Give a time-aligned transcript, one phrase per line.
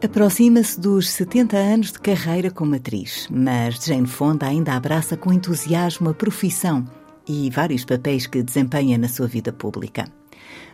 [0.00, 6.10] Aproxima-se dos 70 anos de carreira como atriz, mas Jane Fonda ainda abraça com entusiasmo
[6.10, 6.86] a profissão
[7.26, 10.04] e vários papéis que desempenha na sua vida pública.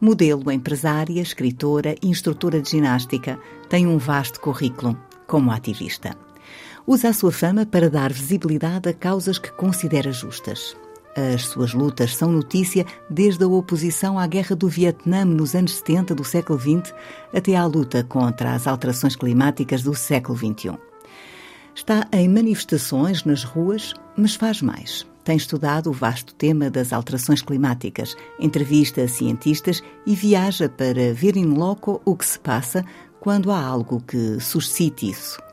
[0.00, 4.96] Modelo, empresária, escritora e instrutora de ginástica, tem um vasto currículo
[5.26, 6.16] como ativista.
[6.86, 10.76] Usa a sua fama para dar visibilidade a causas que considera justas.
[11.18, 16.14] As suas lutas são notícia desde a oposição à Guerra do Vietnã nos anos 70
[16.14, 16.94] do século XX
[17.34, 20.78] até à luta contra as alterações climáticas do século XXI.
[21.74, 25.04] Está em manifestações nas ruas, mas faz mais.
[25.24, 31.46] Tem estudado o vasto tema das alterações climáticas, entrevista cientistas e viaja para ver in
[31.46, 32.84] loco o que se passa
[33.18, 35.47] quando há algo que suscite isso.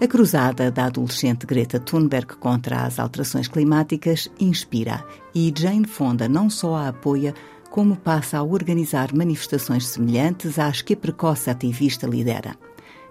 [0.00, 6.50] A cruzada da adolescente Greta Thunberg contra as alterações climáticas inspira e Jane Fonda não
[6.50, 7.32] só a apoia,
[7.70, 12.56] como passa a organizar manifestações semelhantes às que a precoce ativista lidera.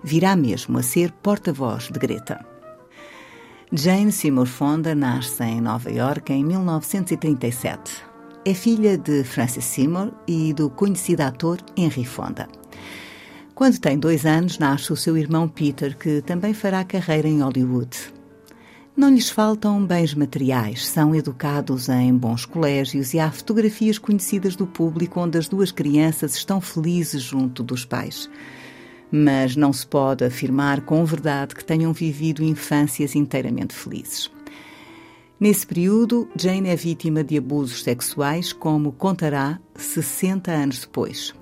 [0.04, 2.46] Virá mesmo a ser porta-voz de Greta.
[3.72, 8.04] Jane Seymour Fonda nasce em Nova York em 1937.
[8.46, 12.48] É filha de Francis Seymour e do conhecido ator Henry Fonda.
[13.56, 17.96] Quando tem dois anos, nasce o seu irmão Peter, que também fará carreira em Hollywood.
[18.98, 24.66] Não lhes faltam bens materiais, são educados em bons colégios e há fotografias conhecidas do
[24.66, 28.28] público onde as duas crianças estão felizes junto dos pais.
[29.12, 34.32] Mas não se pode afirmar com verdade que tenham vivido infâncias inteiramente felizes.
[35.40, 41.34] Nesse período, Jane é vítima de abusos sexuais, como contará 60 anos depois.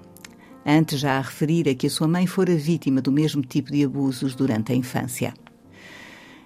[0.65, 4.35] Antes já a referira que a sua mãe fora vítima do mesmo tipo de abusos
[4.35, 5.33] durante a infância.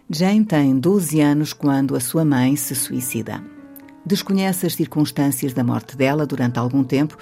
[0.10, 3.44] Jane tem 12 anos quando a sua mãe se suicida.
[4.06, 7.18] Desconhece as circunstâncias da morte dela durante algum tempo,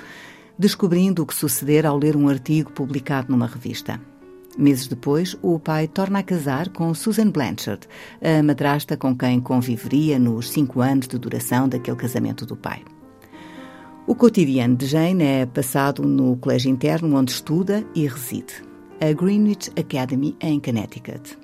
[0.60, 4.00] descobrindo o que sucedera ao ler um artigo publicado numa revista.
[4.58, 7.88] Meses depois, o pai torna a casar com Susan Blanchard,
[8.22, 12.84] a madrasta com quem conviveria nos cinco anos de duração daquele casamento do pai.
[14.06, 18.62] O cotidiano de Jane é passado no colégio interno onde estuda e reside,
[19.00, 21.38] a Greenwich Academy em Connecticut.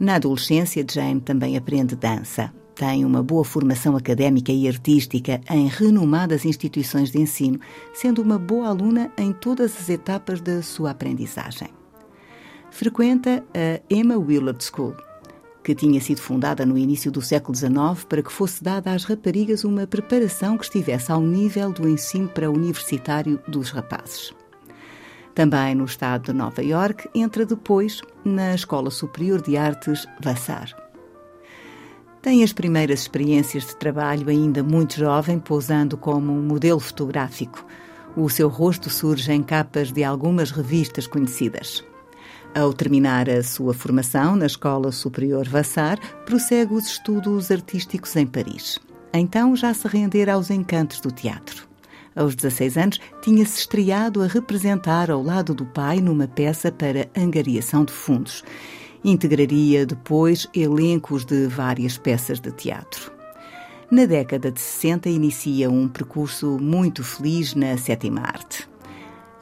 [0.00, 2.50] Na adolescência, Jane também aprende dança.
[2.74, 7.60] Tem uma boa formação académica e artística em renomadas instituições de ensino,
[7.92, 11.68] sendo uma boa aluna em todas as etapas da sua aprendizagem.
[12.70, 14.96] Frequenta a Emma Willard School,
[15.64, 19.64] que tinha sido fundada no início do século XIX para que fosse dada às raparigas
[19.64, 24.34] uma preparação que estivesse ao nível do ensino pré-universitário dos rapazes.
[25.34, 30.76] Também no estado de Nova York, entra depois na Escola Superior de Artes Vassar.
[32.20, 37.66] Tem as primeiras experiências de trabalho ainda muito jovem, posando como um modelo fotográfico.
[38.16, 41.84] O seu rosto surge em capas de algumas revistas conhecidas.
[42.54, 48.78] Ao terminar a sua formação na Escola Superior Vassar, prossegue os estudos artísticos em Paris.
[49.12, 51.66] Então já se rendera aos encantos do teatro.
[52.14, 57.84] Aos 16 anos, tinha-se estreado a representar ao lado do pai numa peça para angariação
[57.84, 58.44] de fundos.
[59.04, 63.12] Integraria depois elencos de várias peças de teatro.
[63.90, 68.68] Na década de 60, inicia um percurso muito feliz na sétima arte.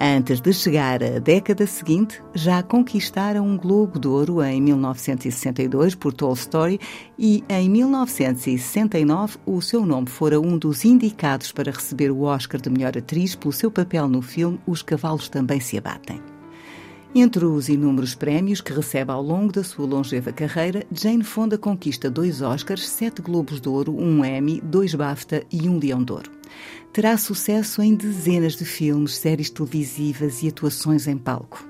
[0.05, 6.13] Antes de chegar à década seguinte, já conquistara um Globo de Ouro em 1962 por
[6.13, 6.81] Tolstoy
[7.17, 12.69] e em 1969 o seu nome fora um dos indicados para receber o Oscar de
[12.69, 16.32] melhor atriz pelo seu papel no filme Os Cavalos Também Se Abatem.
[17.15, 22.11] Entre os inúmeros prémios que recebe ao longo da sua longeva carreira, Jane Fonda conquista
[22.11, 26.43] dois Oscars, sete Globos de Ouro, um Emmy, dois BAFTA e um Leão de Ouro
[26.93, 31.67] terá sucesso em dezenas de filmes, séries televisivas e atuações em palco.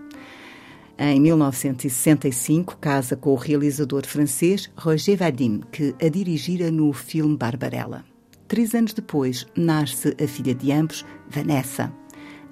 [0.98, 8.04] Em 1965, casa com o realizador francês Roger Vadim, que a dirigira no filme Barbarella.
[8.46, 11.92] Três anos depois, nasce a filha de ambos, Vanessa.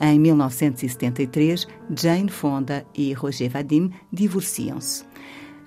[0.00, 5.04] Em 1973, Jane Fonda e Roger Vadim divorciam-se.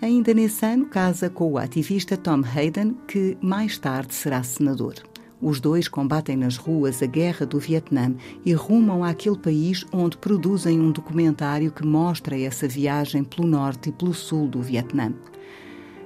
[0.02, 4.96] Ainda nesse ano, casa com o ativista Tom Hayden, que mais tarde será senador.
[5.40, 10.80] Os dois combatem nas ruas a guerra do Vietnã e rumam àquele país onde produzem
[10.80, 15.14] um documentário que mostra essa viagem pelo norte e pelo sul do Vietnã.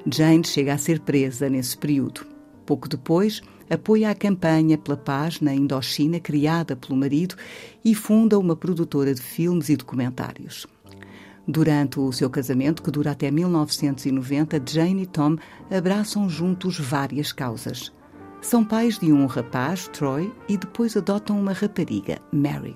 [0.05, 2.25] Jane chega a ser presa nesse período.
[2.65, 7.35] Pouco depois, apoia a campanha pela paz na Indochina criada pelo marido
[7.83, 10.67] e funda uma produtora de filmes e documentários.
[11.47, 15.37] Durante o seu casamento, que dura até 1990, Jane e Tom
[15.71, 17.93] abraçam juntos várias causas.
[18.41, 22.75] São pais de um rapaz, Troy, e depois adotam uma rapariga, Mary.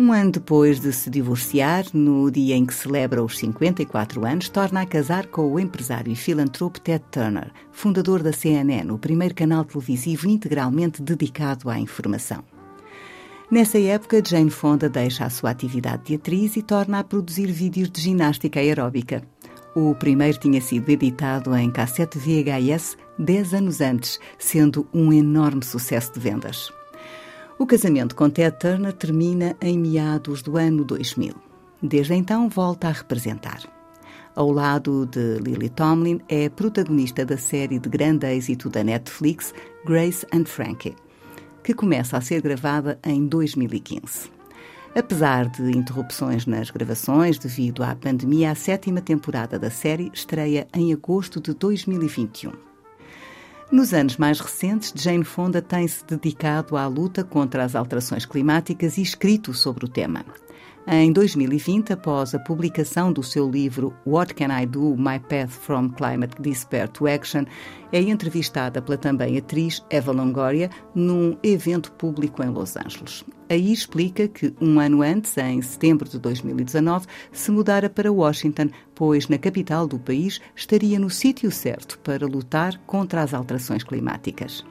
[0.00, 4.80] Um ano depois de se divorciar, no dia em que celebra os 54 anos, torna
[4.80, 9.62] a casar com o empresário e filantropo Ted Turner, fundador da CNN, o primeiro canal
[9.62, 12.42] televisivo integralmente dedicado à informação.
[13.50, 17.90] Nessa época, Jane Fonda deixa a sua atividade de atriz e torna a produzir vídeos
[17.90, 19.22] de ginástica aeróbica.
[19.74, 26.14] O primeiro tinha sido editado em cassete VHS 10 anos antes, sendo um enorme sucesso
[26.14, 26.79] de vendas.
[27.60, 31.34] O casamento com Ted Turner termina em meados do ano 2000.
[31.82, 33.60] Desde então volta a representar.
[34.34, 39.52] Ao lado de Lily Tomlin, é protagonista da série de grande êxito da Netflix
[39.84, 40.96] Grace and Frankie,
[41.62, 44.30] que começa a ser gravada em 2015.
[44.94, 50.94] Apesar de interrupções nas gravações devido à pandemia, a sétima temporada da série estreia em
[50.94, 52.69] agosto de 2021.
[53.70, 59.02] Nos anos mais recentes, Jane Fonda tem-se dedicado à luta contra as alterações climáticas e
[59.02, 60.24] escrito sobre o tema.
[60.86, 64.96] Em 2020, após a publicação do seu livro What Can I Do?
[64.96, 67.44] My Path from Climate Despair to Action,
[67.92, 73.22] é entrevistada pela também atriz Eva Longoria num evento público em Los Angeles.
[73.50, 79.28] Aí explica que um ano antes, em setembro de 2019, se mudara para Washington, pois
[79.28, 84.64] na capital do país estaria no sítio certo para lutar contra as alterações climáticas.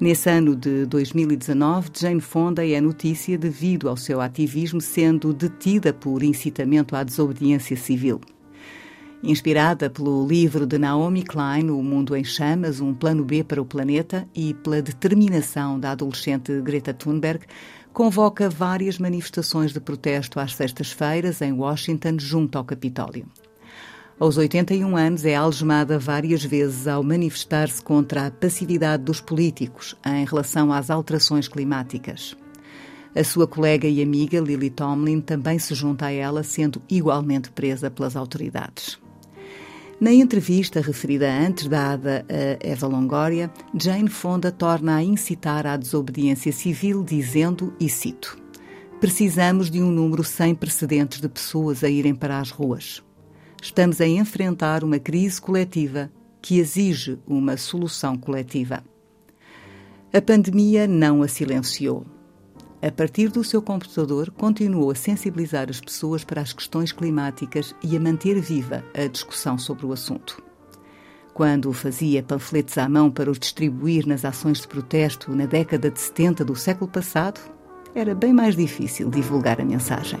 [0.00, 6.22] Nesse ano de 2019, Jane Fonda é notícia devido ao seu ativismo sendo detida por
[6.22, 8.18] incitamento à desobediência civil.
[9.22, 13.66] Inspirada pelo livro de Naomi Klein, O Mundo em Chamas, um plano B para o
[13.66, 17.44] planeta, e pela determinação da adolescente Greta Thunberg,
[17.92, 23.26] convoca várias manifestações de protesto às sextas-feiras em Washington, junto ao Capitólio.
[24.20, 30.26] Aos 81 anos, é algemada várias vezes ao manifestar-se contra a passividade dos políticos em
[30.26, 32.36] relação às alterações climáticas.
[33.16, 37.90] A sua colega e amiga Lily Tomlin também se junta a ela, sendo igualmente presa
[37.90, 39.00] pelas autoridades.
[39.98, 46.52] Na entrevista referida antes, dada a Eva Longoria, Jane Fonda torna a incitar à desobediência
[46.52, 48.36] civil, dizendo, e cito:
[49.00, 53.02] Precisamos de um número sem precedentes de pessoas a irem para as ruas
[53.60, 56.10] estamos a enfrentar uma crise coletiva
[56.40, 58.82] que exige uma solução coletiva.
[60.12, 62.04] A pandemia não a silenciou.
[62.82, 67.96] A partir do seu computador, continuou a sensibilizar as pessoas para as questões climáticas e
[67.96, 70.42] a manter viva a discussão sobre o assunto.
[71.34, 76.00] Quando fazia panfletos à mão para os distribuir nas ações de protesto na década de
[76.00, 77.40] 70 do século passado,
[77.94, 80.20] era bem mais difícil divulgar a mensagem.